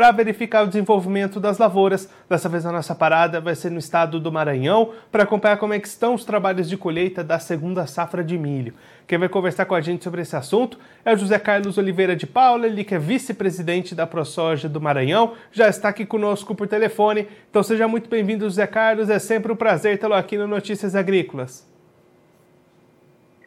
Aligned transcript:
para 0.00 0.12
verificar 0.12 0.64
o 0.64 0.66
desenvolvimento 0.66 1.38
das 1.38 1.58
lavouras. 1.58 2.10
Dessa 2.26 2.48
vez 2.48 2.64
a 2.64 2.72
nossa 2.72 2.94
parada 2.94 3.38
vai 3.38 3.54
ser 3.54 3.68
no 3.68 3.78
estado 3.78 4.18
do 4.18 4.32
Maranhão 4.32 4.94
para 5.12 5.24
acompanhar 5.24 5.58
como 5.58 5.74
é 5.74 5.78
que 5.78 5.86
estão 5.86 6.14
os 6.14 6.24
trabalhos 6.24 6.70
de 6.70 6.78
colheita 6.78 7.22
da 7.22 7.38
segunda 7.38 7.86
safra 7.86 8.24
de 8.24 8.38
milho. 8.38 8.72
Quem 9.06 9.18
vai 9.18 9.28
conversar 9.28 9.66
com 9.66 9.74
a 9.74 9.80
gente 9.82 10.02
sobre 10.02 10.22
esse 10.22 10.34
assunto 10.34 10.78
é 11.04 11.12
o 11.12 11.18
José 11.18 11.38
Carlos 11.38 11.76
Oliveira 11.76 12.16
de 12.16 12.26
Paula, 12.26 12.66
ele 12.66 12.82
que 12.82 12.94
é 12.94 12.98
vice-presidente 12.98 13.94
da 13.94 14.06
ProSoja 14.06 14.70
do 14.70 14.80
Maranhão, 14.80 15.34
já 15.52 15.68
está 15.68 15.90
aqui 15.90 16.06
conosco 16.06 16.54
por 16.54 16.66
telefone. 16.66 17.28
Então 17.50 17.62
seja 17.62 17.86
muito 17.86 18.08
bem-vindo, 18.08 18.46
José 18.46 18.66
Carlos, 18.66 19.10
é 19.10 19.18
sempre 19.18 19.52
um 19.52 19.56
prazer 19.56 19.98
tê-lo 19.98 20.14
aqui 20.14 20.38
no 20.38 20.46
Notícias 20.46 20.94
Agrícolas. 20.94 21.70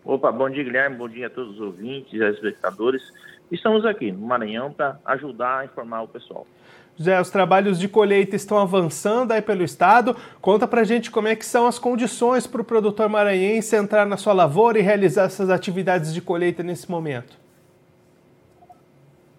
Opa, 0.05 0.31
bom 0.31 0.51
dia, 0.51 0.63
Guilherme, 0.63 0.97
bom 0.97 1.09
dia 1.09 1.25
a 1.25 1.29
todos 1.31 1.55
os 1.55 1.61
ouvintes 1.61 2.13
espectadores. 2.13 3.01
Estamos 3.53 3.85
aqui 3.85 4.11
no 4.11 4.25
Maranhão 4.25 4.73
para 4.73 4.97
ajudar 5.05 5.59
a 5.59 5.65
informar 5.65 6.01
o 6.01 6.07
pessoal. 6.07 6.47
José, 6.97 7.21
os 7.21 7.29
trabalhos 7.29 7.79
de 7.79 7.87
colheita 7.87 8.35
estão 8.35 8.57
avançando 8.57 9.31
aí 9.31 9.43
pelo 9.43 9.63
estado. 9.63 10.17
Conta 10.41 10.67
pra 10.67 10.83
gente 10.83 11.11
como 11.11 11.27
é 11.27 11.35
que 11.35 11.45
são 11.45 11.67
as 11.67 11.77
condições 11.77 12.47
para 12.47 12.61
o 12.61 12.65
produtor 12.65 13.07
maranhense 13.07 13.75
entrar 13.75 14.07
na 14.07 14.17
sua 14.17 14.33
lavoura 14.33 14.79
e 14.79 14.81
realizar 14.81 15.25
essas 15.25 15.51
atividades 15.51 16.15
de 16.15 16.19
colheita 16.19 16.63
nesse 16.63 16.89
momento. 16.89 17.37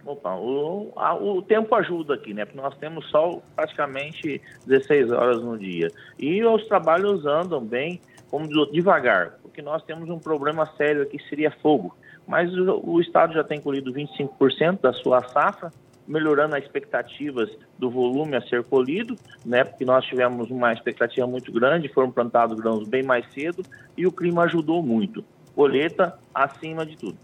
Opa, 0.06 0.36
o, 0.36 0.92
a, 0.94 1.16
o 1.16 1.42
tempo 1.42 1.74
ajuda 1.74 2.14
aqui, 2.14 2.32
né? 2.32 2.44
Porque 2.44 2.60
nós 2.60 2.76
temos 2.76 3.10
sol 3.10 3.42
praticamente 3.56 4.40
16 4.64 5.10
horas 5.10 5.42
no 5.42 5.58
dia. 5.58 5.90
E 6.20 6.44
os 6.44 6.64
trabalhos 6.68 7.26
andam 7.26 7.60
bem, 7.60 8.00
como 8.30 8.46
devagar, 8.70 9.38
porque 9.42 9.60
nós 9.60 9.82
temos 9.82 10.08
um 10.08 10.20
problema 10.20 10.66
sério 10.76 11.02
aqui, 11.02 11.20
seria 11.28 11.50
fogo 11.50 11.96
mas 12.26 12.50
o, 12.52 13.00
Estado 13.00 13.34
já 13.34 13.44
tem 13.44 13.60
colhido 13.60 13.92
25% 13.92 14.80
da 14.80 14.92
sua 14.92 15.22
safra, 15.22 15.72
melhorando 16.06 16.54
as 16.54 16.62
expectativas 16.62 17.50
do 17.78 17.90
volume 17.90 18.36
a 18.36 18.40
ser 18.42 18.62
colhido, 18.64 19.16
né, 19.44 19.64
porque 19.64 19.84
nós 19.84 20.04
tivemos 20.04 20.50
uma 20.50 20.72
expectativa 20.72 21.26
muito 21.26 21.50
grande, 21.52 21.88
foram 21.88 22.10
plantados 22.10 22.58
grãos 22.60 22.86
bem 22.86 23.02
mais 23.02 23.24
cedo 23.32 23.62
e 23.96 24.06
o 24.06 24.12
clima 24.12 24.44
ajudou 24.44 24.82
muito. 24.82 25.24
Colheita 25.54 26.18
acima 26.34 26.84
de 26.84 26.96
tudo. 26.96 27.16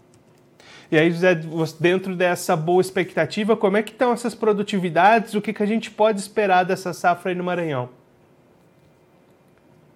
E 0.91 0.97
aí, 0.97 1.09
José, 1.09 1.35
dentro 1.79 2.15
dessa 2.15 2.55
boa 2.55 2.81
expectativa, 2.81 3.55
como 3.55 3.77
é 3.77 3.83
que 3.83 3.91
estão 3.91 4.11
essas 4.11 4.35
produtividades? 4.35 5.33
O 5.33 5.41
que, 5.41 5.53
que 5.53 5.63
a 5.63 5.65
gente 5.65 5.89
pode 5.89 6.19
esperar 6.19 6.65
dessa 6.65 6.91
safra 6.91 7.31
aí 7.31 7.35
no 7.35 7.43
Maranhão? 7.43 8.00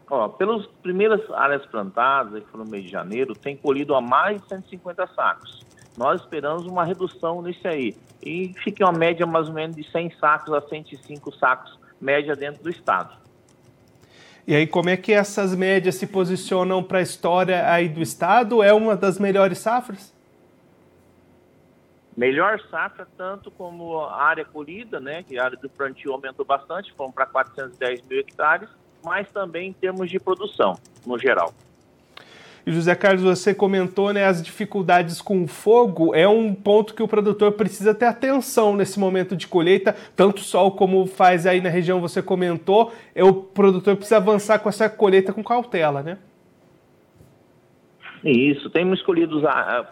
Ó, 0.09 0.29
pelas 0.29 0.65
primeiras 0.83 1.21
áreas 1.31 1.65
plantadas, 1.65 2.43
que 2.43 2.49
foram 2.49 2.65
no 2.65 2.71
mês 2.71 2.83
de 2.83 2.91
janeiro, 2.91 3.33
tem 3.33 3.57
colhido 3.57 3.95
a 3.95 4.01
mais 4.01 4.41
de 4.41 4.47
150 4.47 5.07
sacos. 5.07 5.65
Nós 5.97 6.21
esperamos 6.21 6.65
uma 6.67 6.83
redução 6.83 7.41
nisso 7.41 7.67
aí. 7.67 7.95
E 8.21 8.53
fica 8.63 8.85
uma 8.85 8.91
média 8.91 9.25
mais 9.25 9.47
ou 9.47 9.53
menos 9.53 9.75
de 9.75 9.83
100 9.89 10.17
sacos 10.19 10.53
a 10.53 10.61
105 10.61 11.31
sacos, 11.35 11.79
média 11.99 12.35
dentro 12.35 12.63
do 12.63 12.69
estado. 12.69 13.15
E 14.47 14.55
aí, 14.55 14.67
como 14.67 14.89
é 14.89 14.97
que 14.97 15.11
essas 15.11 15.55
médias 15.55 15.95
se 15.95 16.05
posicionam 16.05 16.83
para 16.83 16.99
a 16.99 17.01
história 17.01 17.67
aí 17.71 17.89
do 17.89 18.01
estado? 18.01 18.61
É 18.61 18.71
uma 18.71 18.95
das 18.95 19.17
melhores 19.17 19.57
safras? 19.57 20.13
Melhor 22.15 22.61
safra, 22.69 23.07
tanto 23.17 23.49
como 23.49 23.99
a 23.99 24.21
área 24.21 24.45
colhida, 24.45 24.99
né, 24.99 25.23
que 25.23 25.37
a 25.37 25.43
área 25.43 25.57
do 25.57 25.67
plantio 25.67 26.13
aumentou 26.13 26.45
bastante, 26.45 26.93
foram 26.93 27.11
para 27.11 27.25
410 27.25 28.03
mil 28.07 28.19
hectares, 28.19 28.69
mas 29.05 29.29
também 29.29 29.69
em 29.69 29.73
termos 29.73 30.09
de 30.09 30.19
produção, 30.19 30.77
no 31.05 31.17
geral. 31.17 31.53
E 32.65 32.71
José 32.71 32.95
Carlos, 32.95 33.21
você 33.21 33.53
comentou 33.53 34.11
né, 34.11 34.25
as 34.25 34.41
dificuldades 34.41 35.21
com 35.21 35.43
o 35.43 35.47
fogo, 35.47 36.15
é 36.15 36.27
um 36.27 36.51
ponto 36.53 36.95
que 36.95 37.03
o 37.03 37.07
produtor 37.07 37.51
precisa 37.51 37.93
ter 37.93 38.05
atenção 38.05 38.75
nesse 38.75 38.99
momento 38.99 39.35
de 39.35 39.47
colheita, 39.47 39.95
tanto 40.15 40.39
sol 40.39 40.71
como 40.71 41.05
faz 41.05 41.45
aí 41.45 41.61
na 41.61 41.69
região, 41.69 42.01
você 42.01 42.23
comentou, 42.23 42.91
é, 43.13 43.23
o 43.23 43.31
produtor 43.31 43.95
precisa 43.95 44.17
avançar 44.17 44.57
com 44.57 44.67
essa 44.67 44.89
colheita 44.89 45.31
com 45.31 45.43
cautela, 45.43 46.01
né? 46.01 46.17
Isso, 48.23 48.71
temos 48.71 48.97
escolhido, 48.97 49.39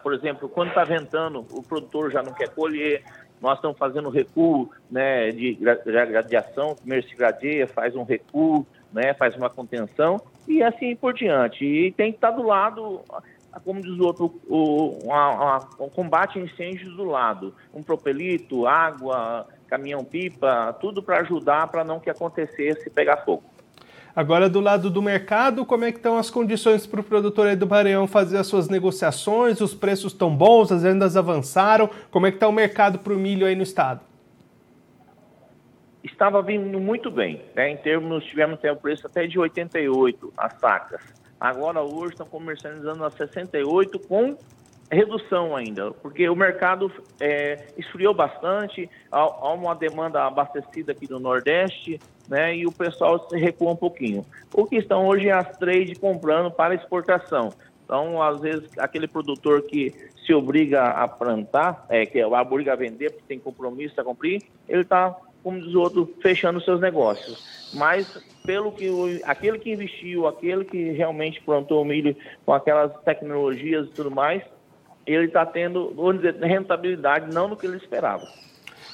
por 0.02 0.12
exemplo, 0.12 0.50
quando 0.50 0.70
está 0.70 0.84
ventando, 0.84 1.46
o 1.52 1.62
produtor 1.62 2.12
já 2.12 2.24
não 2.24 2.34
quer 2.34 2.50
colher, 2.50 3.04
nós 3.40 3.58
estamos 3.58 3.78
fazendo 3.78 4.10
recuo 4.10 4.72
né, 4.90 5.30
de 5.30 5.54
gradiação, 5.54 6.76
primeiro 6.76 7.08
se 7.08 7.14
gradeia, 7.14 7.68
faz 7.68 7.96
um 7.96 8.04
recuo, 8.04 8.66
né, 8.94 9.14
faz 9.14 9.36
uma 9.36 9.50
contenção 9.50 10.22
e 10.48 10.62
assim 10.62 10.96
por 10.96 11.14
diante. 11.14 11.66
E 11.66 11.92
tem 11.92 12.12
que 12.12 12.18
estar 12.18 12.32
do 12.32 12.44
lado, 12.44 13.02
como 13.64 13.82
diz 13.82 13.98
o 13.98 14.04
outro, 14.04 14.42
o, 14.48 15.00
o 15.80 15.90
combate 15.90 16.40
a 16.40 16.42
incêndios 16.42 16.96
do 16.96 17.04
lado. 17.04 17.54
Um 17.74 17.82
propelito, 17.82 18.68
água, 18.68 19.48
caminhão-pipa, 19.68 20.76
tudo 20.80 21.02
para 21.02 21.20
ajudar 21.20 21.68
para 21.68 21.84
não 21.84 22.00
que 22.00 22.10
acontecesse 22.10 22.90
pegar 22.90 23.18
fogo. 23.18 23.44
Agora, 24.16 24.48
do 24.48 24.60
lado 24.60 24.92
do 24.92 25.02
mercado, 25.02 25.66
como 25.66 25.86
é 25.86 25.92
que 25.92 25.98
estão 25.98 26.20
as 26.20 26.30
condições 26.30 26.86
para 26.86 27.02
o 27.02 27.04
produtor 27.04 27.48
aí 27.48 27.56
do 27.56 27.66
Maranhão 27.66 28.06
fazer 28.06 28.38
as 28.38 28.46
suas 28.46 28.70
negociações? 28.70 29.60
Os 29.60 29.74
preços 29.74 30.14
estão 30.14 30.36
bons, 30.36 30.72
as 30.72 30.84
vendas 30.84 31.18
avançaram? 31.18 31.90
Como 32.12 32.28
é 32.28 32.30
que 32.30 32.38
está 32.38 32.48
o 32.48 32.52
mercado 32.52 33.00
para 33.00 33.12
o 33.12 33.18
milho 33.18 33.48
aí 33.48 33.56
no 33.56 33.64
estado? 33.64 34.02
Estava 36.04 36.42
vindo 36.42 36.80
muito 36.80 37.10
bem. 37.10 37.42
Né? 37.56 37.72
Em 37.72 37.78
termos, 37.78 38.24
tivemos 38.26 38.56
até 38.56 38.72
o 38.72 38.76
preço 38.76 39.08
até 39.08 39.26
de 39.26 39.40
88 39.40 40.34
as 40.38 40.54
sacas. 40.60 41.02
Agora 41.40 41.82
hoje 41.82 42.14
estão 42.14 42.26
comercializando 42.26 43.04
a 43.04 43.12
68 43.12 44.00
com 44.00 44.38
redução 44.92 45.56
ainda, 45.56 45.92
porque 45.92 46.30
o 46.30 46.36
mercado 46.36 46.92
é, 47.20 47.68
esfriou 47.78 48.14
bastante, 48.14 48.90
há, 49.12 49.54
uma 49.54 49.74
demanda 49.74 50.24
abastecida 50.24 50.92
aqui 50.92 51.10
no 51.10 51.20
Nordeste, 51.20 52.00
né, 52.30 52.56
e 52.56 52.66
o 52.66 52.72
pessoal 52.72 53.28
se 53.28 53.38
recua 53.38 53.72
um 53.72 53.76
pouquinho. 53.76 54.24
O 54.54 54.66
que 54.66 54.78
estão 54.78 55.08
hoje 55.08 55.30
é 55.30 55.32
as 55.32 55.58
trade 55.58 55.96
comprando 55.96 56.52
para 56.52 56.76
exportação. 56.76 57.52
Então, 57.84 58.22
às 58.22 58.40
vezes, 58.40 58.70
aquele 58.78 59.08
produtor 59.08 59.64
que 59.64 59.94
se 60.26 60.34
obriga 60.34 60.84
a 60.84 61.08
plantar, 61.08 61.86
é, 61.90 62.06
que 62.06 62.24
obriga 62.24 62.74
a 62.74 62.76
vender, 62.76 63.12
porque 63.12 63.26
tem 63.28 63.40
compromisso 63.40 64.00
a 64.00 64.04
cumprir, 64.04 64.42
ele 64.70 64.82
está 64.82 65.16
como 65.44 65.60
diz 65.60 65.74
o 65.74 65.82
outro, 65.82 66.14
fechando 66.22 66.62
seus 66.62 66.80
negócios. 66.80 67.72
Mas 67.74 68.08
pelo 68.46 68.72
que 68.72 68.90
o, 68.90 69.20
aquele 69.26 69.60
que 69.60 69.72
investiu, 69.72 70.28
aquele 70.28 70.64
que 70.66 70.92
realmente 70.92 71.42
plantou 71.42 71.84
milho 71.84 72.16
com 72.46 72.54
aquelas 72.54 72.92
tecnologias 73.04 73.88
e 73.88 73.92
tudo 73.92 74.12
mais, 74.12 74.44
ele 75.06 75.26
está 75.26 75.46
tendo, 75.46 75.94
vamos 75.96 76.18
dizer, 76.18 76.36
rentabilidade 76.36 77.34
não 77.34 77.48
no 77.48 77.58
que 77.58 77.66
ele 77.66 77.78
esperava. 77.78 78.24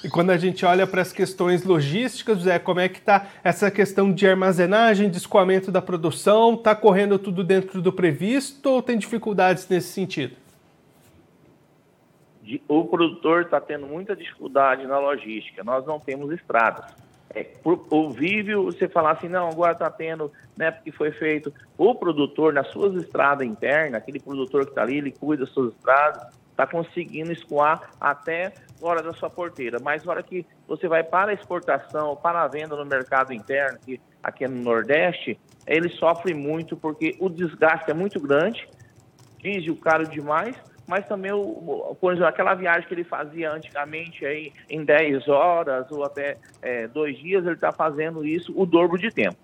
E 0.04 0.10
quando 0.10 0.30
a 0.30 0.38
gente 0.38 0.66
olha 0.66 0.88
para 0.88 1.02
as 1.02 1.12
questões 1.12 1.64
logísticas, 1.66 2.38
José, 2.38 2.58
como 2.58 2.80
é 2.80 2.88
que 2.88 3.00
está 3.00 3.28
essa 3.44 3.70
questão 3.70 4.14
de 4.14 4.26
armazenagem, 4.26 5.10
de 5.10 5.18
escoamento 5.18 5.72
da 5.72 5.82
produção? 5.82 6.54
Está 6.54 6.74
correndo 6.74 7.20
tudo 7.20 7.44
dentro 7.44 7.82
do 7.82 7.92
previsto 7.92 8.66
ou 8.70 8.82
tem 8.82 8.98
dificuldades 8.98 9.68
nesse 9.68 9.90
sentido? 9.90 10.36
O 12.68 12.86
produtor 12.86 13.44
está 13.44 13.60
tendo 13.60 13.86
muita 13.86 14.16
dificuldade 14.16 14.88
na 14.88 14.98
logística, 14.98 15.64
nós 15.64 15.86
não 15.86 16.00
temos 16.00 16.32
estradas. 16.32 16.86
É 17.36 17.46
ouvível 17.92 18.64
você 18.64 18.88
falar 18.88 19.12
assim, 19.12 19.28
não, 19.28 19.50
agora 19.50 19.74
está 19.74 19.90
tendo, 19.90 20.32
né, 20.58 20.72
porque 20.72 20.92
foi 20.92 21.12
feito. 21.12 21.54
O 21.78 21.94
produtor, 21.94 22.54
nas 22.54 22.68
suas 22.70 22.96
estradas 22.96 23.46
internas, 23.46 24.02
aquele 24.02 24.20
produtor 24.20 24.64
que 24.64 24.72
está 24.72 24.82
ali, 24.82 24.98
ele 24.98 25.12
cuida 25.12 25.46
das 25.46 25.54
suas 25.54 25.74
estradas, 25.74 26.34
está 26.50 26.66
conseguindo 26.66 27.32
escoar 27.32 27.92
até 28.02 28.52
fora 28.80 29.04
da 29.04 29.14
sua 29.14 29.30
porteira. 29.30 29.78
Mas 29.80 30.04
na 30.04 30.12
hora 30.12 30.24
que 30.24 30.46
você 30.68 30.88
vai 30.88 31.04
para 31.04 31.32
a 31.32 31.34
exportação, 31.34 32.16
para 32.16 32.42
a 32.42 32.48
venda 32.48 32.76
no 32.76 32.86
mercado 32.86 33.32
interno, 33.32 33.78
que 33.86 34.02
aqui 34.24 34.48
no 34.48 34.62
Nordeste, 34.64 35.40
ele 35.68 35.90
sofre 35.90 36.34
muito 36.34 36.76
porque 36.76 37.16
o 37.20 37.30
desgaste 37.30 37.92
é 37.92 37.94
muito 37.94 38.20
grande, 38.20 38.68
diesel 39.38 39.76
caro 39.78 40.08
demais, 40.08 40.56
mas 40.90 41.06
também 41.06 41.32
o, 41.32 41.96
por 42.02 42.12
exemplo, 42.12 42.28
aquela 42.28 42.56
viagem 42.56 42.88
que 42.88 42.94
ele 42.96 43.04
fazia 43.04 43.52
antigamente 43.52 44.26
aí 44.26 44.52
em 44.68 44.84
10 44.84 45.28
horas 45.28 45.90
ou 45.92 46.04
até 46.04 46.38
é, 46.64 46.88
dois 46.88 47.16
dias, 47.20 47.46
ele 47.46 47.54
está 47.54 47.72
fazendo 47.72 48.26
isso 48.26 48.52
o 48.56 48.66
dobro 48.66 48.98
de 48.98 49.12
tempo. 49.12 49.38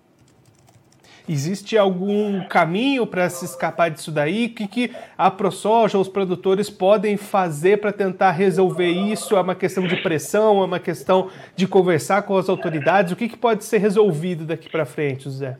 Existe 1.28 1.78
algum 1.78 2.44
caminho 2.48 3.06
para 3.06 3.28
se 3.28 3.44
escapar 3.44 3.90
disso 3.90 4.10
daí? 4.10 4.46
O 4.46 4.54
que, 4.54 4.66
que 4.66 4.92
a 5.16 5.30
ProSoja, 5.30 5.98
os 5.98 6.08
produtores 6.08 6.68
podem 6.68 7.16
fazer 7.16 7.80
para 7.80 7.92
tentar 7.92 8.32
resolver 8.32 8.88
isso? 8.88 9.36
É 9.36 9.40
uma 9.40 9.54
questão 9.54 9.86
de 9.86 9.96
pressão? 10.02 10.60
É 10.62 10.64
uma 10.64 10.80
questão 10.80 11.30
de 11.54 11.66
conversar 11.68 12.22
com 12.22 12.36
as 12.36 12.48
autoridades? 12.48 13.12
O 13.12 13.16
que, 13.16 13.28
que 13.28 13.36
pode 13.36 13.64
ser 13.64 13.78
resolvido 13.78 14.44
daqui 14.44 14.68
para 14.68 14.84
frente, 14.84 15.24
José? 15.24 15.56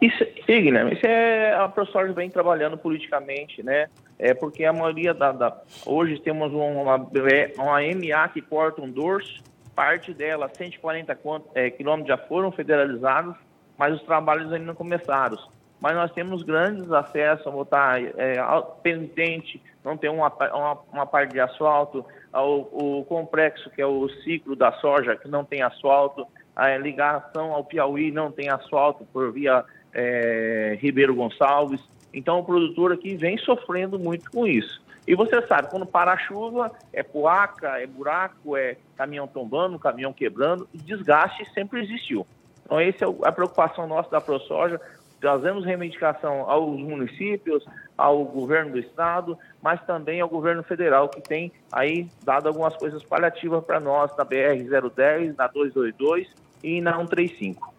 Isso, 0.00 0.24
Guilherme, 0.46 0.94
isso 0.94 1.06
é 1.06 1.54
a 1.54 1.66
ProSoja 1.68 2.12
vem 2.12 2.28
trabalhando 2.28 2.76
politicamente, 2.76 3.62
né? 3.62 3.88
É 4.18 4.32
porque 4.32 4.64
a 4.64 4.72
maioria 4.72 5.12
da, 5.12 5.32
da 5.32 5.56
hoje 5.84 6.20
temos 6.20 6.52
uma, 6.52 6.96
uma 6.96 7.80
MA 7.80 8.28
que 8.32 8.40
porta 8.40 8.80
um 8.80 8.90
dorso, 8.90 9.42
parte 9.74 10.12
dela, 10.14 10.48
140 10.52 11.18
é, 11.54 11.70
quilômetros 11.70 12.08
já 12.08 12.26
foram 12.26 12.52
federalizados, 12.52 13.34
mas 13.76 13.94
os 13.94 14.02
trabalhos 14.02 14.52
ainda 14.52 14.66
não 14.66 14.74
começaram. 14.74 15.36
Mas 15.80 15.94
nós 15.96 16.12
temos 16.12 16.42
grandes 16.42 16.90
acessos, 16.92 17.52
vou 17.52 17.62
estar 17.62 18.00
é, 18.00 18.36
pendente, 18.82 19.60
não 19.84 19.96
tem 19.96 20.08
uma, 20.08 20.32
uma, 20.52 20.78
uma 20.92 21.06
parte 21.06 21.32
de 21.32 21.40
asfalto, 21.40 22.04
o, 22.32 23.00
o 23.00 23.04
complexo, 23.04 23.68
que 23.70 23.82
é 23.82 23.86
o 23.86 24.08
ciclo 24.22 24.56
da 24.56 24.72
soja, 24.74 25.16
que 25.16 25.28
não 25.28 25.44
tem 25.44 25.62
asfalto, 25.62 26.26
a 26.54 26.76
ligação 26.76 27.52
ao 27.52 27.64
Piauí 27.64 28.12
não 28.12 28.30
tem 28.30 28.48
asfalto 28.48 29.04
por 29.12 29.32
via 29.32 29.64
é, 29.92 30.78
Ribeiro 30.80 31.14
Gonçalves. 31.14 31.80
Então 32.14 32.38
o 32.38 32.44
produtor 32.44 32.92
aqui 32.92 33.16
vem 33.16 33.36
sofrendo 33.38 33.98
muito 33.98 34.30
com 34.30 34.46
isso. 34.46 34.82
E 35.06 35.14
você 35.14 35.46
sabe, 35.46 35.68
quando 35.68 35.84
para 35.84 36.12
a 36.12 36.18
chuva, 36.18 36.72
é 36.92 37.02
poaca, 37.02 37.78
é 37.78 37.86
buraco, 37.86 38.56
é 38.56 38.76
caminhão 38.96 39.26
tombando, 39.26 39.78
caminhão 39.78 40.12
quebrando, 40.14 40.66
e 40.72 40.78
desgaste 40.78 41.44
sempre 41.52 41.82
existiu. 41.82 42.26
Então, 42.64 42.80
essa 42.80 43.04
é 43.04 43.08
a 43.24 43.32
preocupação 43.32 43.86
nossa 43.86 44.10
da 44.10 44.20
ProSoja. 44.20 44.80
Trazemos 45.20 45.64
reivindicação 45.64 46.48
aos 46.50 46.78
municípios, 46.78 47.64
ao 47.96 48.24
governo 48.24 48.72
do 48.72 48.78
estado, 48.78 49.38
mas 49.62 49.82
também 49.84 50.20
ao 50.20 50.28
governo 50.28 50.62
federal, 50.62 51.08
que 51.08 51.20
tem 51.20 51.52
aí 51.70 52.08
dado 52.22 52.48
algumas 52.48 52.74
coisas 52.76 53.02
paliativas 53.02 53.62
para 53.64 53.80
nós 53.80 54.14
na 54.16 54.24
BR-010, 54.24 55.34
na 55.36 55.46
222 55.48 56.28
e 56.62 56.80
na 56.80 56.96
135. 56.96 57.73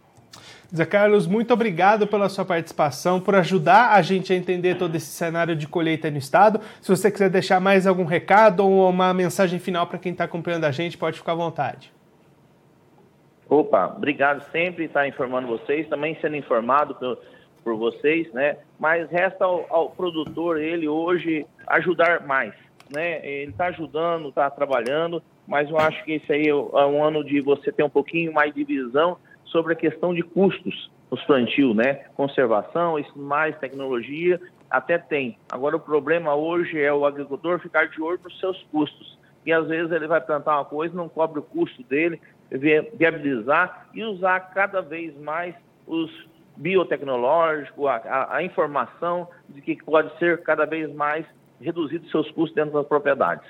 Zé 0.73 0.85
Carlos, 0.85 1.27
muito 1.27 1.53
obrigado 1.53 2.07
pela 2.07 2.29
sua 2.29 2.45
participação, 2.45 3.19
por 3.19 3.35
ajudar 3.35 3.91
a 3.93 4.01
gente 4.01 4.33
a 4.33 4.35
entender 4.35 4.75
todo 4.75 4.95
esse 4.95 5.07
cenário 5.07 5.55
de 5.55 5.67
colheita 5.67 6.09
no 6.09 6.17
estado. 6.17 6.59
Se 6.81 6.89
você 6.89 7.11
quiser 7.11 7.29
deixar 7.29 7.59
mais 7.59 7.85
algum 7.85 8.05
recado 8.05 8.65
ou 8.65 8.89
uma 8.89 9.13
mensagem 9.13 9.59
final 9.59 9.85
para 9.87 9.99
quem 9.99 10.11
está 10.11 10.23
acompanhando 10.23 10.65
a 10.65 10.71
gente, 10.71 10.97
pode 10.97 11.17
ficar 11.17 11.33
à 11.33 11.35
vontade. 11.35 11.93
Opa, 13.47 13.93
obrigado 13.95 14.43
sempre 14.51 14.85
estar 14.85 15.07
informando 15.07 15.47
vocês, 15.47 15.87
também 15.87 16.17
sendo 16.19 16.35
informado 16.35 16.95
por, 16.95 17.19
por 17.63 17.75
vocês, 17.77 18.31
né? 18.33 18.57
Mas 18.79 19.09
resta 19.09 19.45
ao, 19.45 19.67
ao 19.69 19.89
produtor 19.91 20.59
ele 20.59 20.87
hoje 20.87 21.45
ajudar 21.67 22.25
mais, 22.25 22.53
né? 22.89 23.23
Ele 23.23 23.51
está 23.51 23.67
ajudando, 23.67 24.29
está 24.29 24.49
trabalhando, 24.49 25.21
mas 25.47 25.69
eu 25.69 25.77
acho 25.77 26.03
que 26.03 26.13
esse 26.13 26.33
aí 26.33 26.47
é 26.47 26.55
um 26.55 27.03
ano 27.03 27.23
de 27.23 27.39
você 27.39 27.71
ter 27.71 27.83
um 27.83 27.89
pouquinho 27.89 28.33
mais 28.33 28.51
de 28.53 28.63
visão 28.63 29.17
sobre 29.55 29.71
a 29.71 29.75
questão 29.77 30.13
de 30.13 30.21
custos 30.21 30.91
nos 31.09 31.23
plantio, 31.23 31.73
né? 31.73 31.93
Conservação, 32.17 32.97
mais 33.15 33.57
tecnologia, 33.57 34.37
até 34.69 34.97
tem. 34.97 35.37
Agora 35.49 35.77
o 35.77 35.79
problema 35.79 36.35
hoje 36.35 36.77
é 36.77 36.91
o 36.91 37.05
agricultor 37.05 37.57
ficar 37.59 37.87
de 37.87 38.01
olho 38.01 38.19
nos 38.21 38.37
seus 38.37 38.61
custos. 38.69 39.17
E 39.45 39.53
às 39.53 39.65
vezes 39.65 39.93
ele 39.93 40.07
vai 40.07 40.19
plantar 40.19 40.57
uma 40.57 40.65
coisa, 40.65 40.93
não 40.93 41.07
cobre 41.07 41.39
o 41.39 41.43
custo 41.43 41.81
dele, 41.83 42.19
viabilizar 42.51 43.87
e 43.93 44.03
usar 44.03 44.41
cada 44.53 44.81
vez 44.81 45.17
mais 45.21 45.55
os 45.87 46.11
biotecnológicos, 46.57 47.87
a, 47.87 47.95
a, 47.95 48.35
a 48.35 48.43
informação 48.43 49.29
de 49.47 49.61
que 49.61 49.81
pode 49.85 50.17
ser 50.19 50.43
cada 50.43 50.65
vez 50.65 50.93
mais 50.93 51.25
reduzido 51.61 52.09
seus 52.09 52.29
custos 52.31 52.55
dentro 52.55 52.73
das 52.73 52.87
propriedades. 52.87 53.47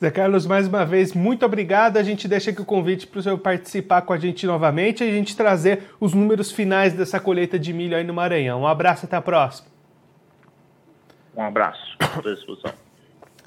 Zé 0.00 0.10
Carlos, 0.10 0.46
mais 0.46 0.66
uma 0.66 0.82
vez, 0.82 1.12
muito 1.12 1.44
obrigado. 1.44 1.98
A 1.98 2.02
gente 2.02 2.26
deixa 2.26 2.50
aqui 2.50 2.62
o 2.62 2.64
convite 2.64 3.06
para 3.06 3.20
o 3.20 3.22
senhor 3.22 3.36
participar 3.36 4.00
com 4.00 4.14
a 4.14 4.18
gente 4.18 4.46
novamente 4.46 5.04
e 5.04 5.08
a 5.08 5.12
gente 5.12 5.36
trazer 5.36 5.90
os 6.00 6.14
números 6.14 6.50
finais 6.50 6.94
dessa 6.94 7.20
colheita 7.20 7.58
de 7.58 7.70
milho 7.70 7.94
aí 7.94 8.02
no 8.02 8.14
Maranhão. 8.14 8.62
Um 8.62 8.66
abraço, 8.66 9.04
até 9.04 9.16
a 9.16 9.20
próxima. 9.20 9.68
Um 11.36 11.42
abraço, 11.42 11.96
à 12.00 12.20
disposição. 12.22 12.89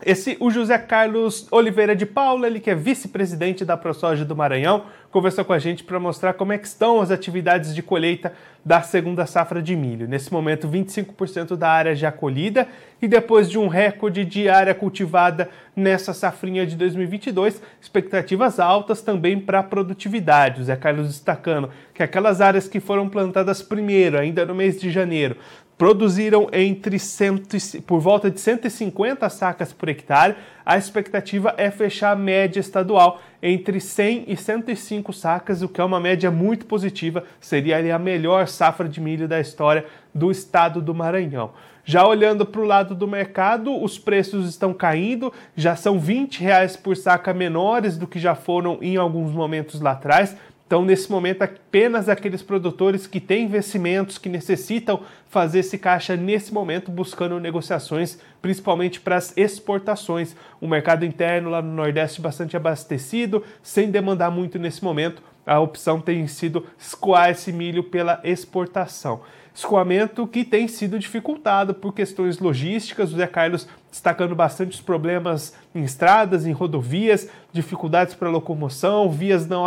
Esse, 0.05 0.37
o 0.39 0.49
José 0.49 0.77
Carlos 0.77 1.47
Oliveira 1.51 1.95
de 1.95 2.05
Paula, 2.05 2.47
ele 2.47 2.59
que 2.59 2.69
é 2.69 2.75
vice-presidente 2.75 3.63
da 3.63 3.77
ProSoja 3.77 4.25
do 4.25 4.35
Maranhão, 4.35 4.85
conversou 5.11 5.45
com 5.45 5.53
a 5.53 5.59
gente 5.59 5.83
para 5.83 5.99
mostrar 5.99 6.33
como 6.33 6.51
é 6.51 6.57
que 6.57 6.67
estão 6.67 6.99
as 6.99 7.11
atividades 7.11 7.73
de 7.73 7.83
colheita 7.83 8.33
da 8.65 8.81
segunda 8.81 9.25
safra 9.25 9.61
de 9.61 9.75
milho. 9.75 10.07
Nesse 10.07 10.31
momento, 10.33 10.67
25% 10.67 11.55
da 11.55 11.69
área 11.69 11.95
já 11.95 12.11
colhida 12.11 12.67
e 13.01 13.07
depois 13.07 13.49
de 13.49 13.59
um 13.59 13.67
recorde 13.67 14.25
de 14.25 14.49
área 14.49 14.73
cultivada 14.73 15.49
nessa 15.75 16.13
safrinha 16.13 16.65
de 16.65 16.75
2022, 16.75 17.61
expectativas 17.81 18.59
altas 18.59 19.01
também 19.01 19.39
para 19.39 19.59
a 19.59 19.63
produtividade. 19.63 20.61
O 20.61 20.63
Zé 20.63 20.75
Carlos 20.75 21.07
destacando 21.07 21.69
que 21.93 22.01
aquelas 22.01 22.41
áreas 22.41 22.67
que 22.67 22.79
foram 22.79 23.07
plantadas 23.09 23.61
primeiro, 23.61 24.17
ainda 24.17 24.45
no 24.45 24.55
mês 24.55 24.79
de 24.79 24.89
janeiro, 24.89 25.37
produziram 25.77 26.47
entre 26.53 26.99
cento, 26.99 27.57
por 27.85 27.99
volta 27.99 28.29
de 28.29 28.39
150 28.39 29.27
sacas 29.29 29.73
por 29.73 29.89
hectare. 29.89 30.35
A 30.65 30.77
expectativa 30.77 31.53
é 31.57 31.69
fechar 31.69 32.11
a 32.11 32.15
média 32.15 32.59
estadual 32.59 33.21
entre 33.41 33.79
100 33.79 34.25
e 34.27 34.37
105 34.37 35.11
sacas, 35.11 35.61
o 35.61 35.67
que 35.67 35.81
é 35.81 35.83
uma 35.83 35.99
média 35.99 36.31
muito 36.31 36.65
positiva. 36.65 37.23
Seria 37.39 37.95
a 37.95 37.99
melhor 37.99 38.47
safra 38.47 38.87
de 38.87 39.01
milho 39.01 39.27
da 39.27 39.39
história 39.39 39.85
do 40.13 40.31
estado 40.31 40.81
do 40.81 40.93
Maranhão. 40.93 41.51
Já 41.85 42.07
olhando 42.07 42.45
para 42.45 42.61
o 42.61 42.65
lado 42.65 42.95
do 42.95 43.05
mercado, 43.05 43.83
os 43.83 43.99
preços 43.99 44.47
estão 44.47 44.73
caindo, 44.73 45.33
já 45.53 45.75
são 45.75 45.99
20 45.99 46.39
reais 46.41 46.77
por 46.77 46.95
saca 46.95 47.33
menores 47.33 47.97
do 47.97 48.07
que 48.07 48.19
já 48.19 48.35
foram 48.35 48.77
em 48.81 48.95
alguns 48.95 49.31
momentos 49.33 49.81
lá 49.81 49.91
atrás. 49.91 50.33
Então, 50.65 50.83
nesse 50.83 51.11
momento, 51.11 51.43
apenas 51.43 52.09
aqueles 52.09 52.41
produtores 52.41 53.05
que 53.05 53.19
têm 53.19 53.45
investimentos, 53.45 54.17
que 54.17 54.29
necessitam 54.29 55.01
fazer 55.29 55.59
esse 55.59 55.77
caixa 55.77 56.15
nesse 56.15 56.53
momento, 56.53 56.89
buscando 56.89 57.39
negociações, 57.39 58.17
principalmente 58.41 58.99
para 58.99 59.17
as 59.17 59.35
exportações. 59.37 60.35
O 60.59 60.67
mercado 60.67 61.05
interno 61.05 61.49
lá 61.49 61.61
no 61.61 61.73
Nordeste 61.73 62.21
bastante 62.21 62.57
abastecido, 62.57 63.43
sem 63.61 63.91
demandar 63.91 64.31
muito 64.31 64.57
nesse 64.57 64.83
momento. 64.83 65.21
A 65.45 65.59
opção 65.59 65.99
tem 65.99 66.25
sido 66.25 66.65
escoar 66.79 67.29
esse 67.29 67.51
milho 67.51 67.83
pela 67.83 68.19
exportação 68.23 69.21
escoamento 69.53 70.25
que 70.25 70.43
tem 70.43 70.67
sido 70.67 70.97
dificultado 70.97 71.73
por 71.73 71.93
questões 71.93 72.39
logísticas. 72.39 73.13
O 73.13 73.17
Zé 73.17 73.27
Carlos 73.27 73.67
destacando 73.89 74.35
bastante 74.35 74.71
os 74.71 74.81
problemas 74.81 75.55
em 75.75 75.83
estradas, 75.83 76.45
em 76.45 76.51
rodovias, 76.51 77.29
dificuldades 77.51 78.15
para 78.15 78.29
locomoção, 78.29 79.11
vias 79.11 79.47
não 79.47 79.65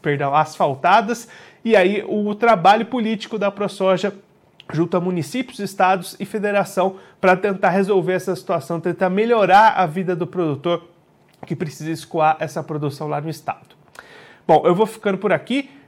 perdão, 0.00 0.34
asfaltadas. 0.34 1.28
E 1.64 1.76
aí 1.76 2.02
o 2.06 2.34
trabalho 2.34 2.86
político 2.86 3.38
da 3.38 3.50
ProSoja 3.50 4.12
junto 4.72 4.96
a 4.96 5.00
municípios, 5.00 5.58
estados 5.58 6.16
e 6.18 6.24
federação 6.24 6.96
para 7.20 7.36
tentar 7.36 7.70
resolver 7.70 8.14
essa 8.14 8.34
situação, 8.34 8.80
tentar 8.80 9.10
melhorar 9.10 9.74
a 9.74 9.86
vida 9.86 10.16
do 10.16 10.26
produtor 10.26 10.88
que 11.46 11.54
precisa 11.54 11.90
escoar 11.90 12.36
essa 12.40 12.62
produção 12.62 13.06
lá 13.06 13.20
no 13.20 13.28
estado. 13.28 13.76
Bom, 14.46 14.62
eu 14.64 14.74
vou 14.74 14.86
ficando 14.86 15.18
por 15.18 15.32
aqui. 15.32 15.70